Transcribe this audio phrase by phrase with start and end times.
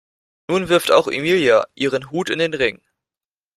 [0.49, 2.81] Nun wirft auch Emilia ihren Hut in den Ring.